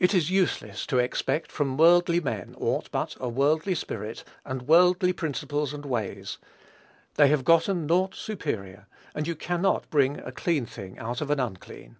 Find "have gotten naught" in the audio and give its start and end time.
7.28-8.16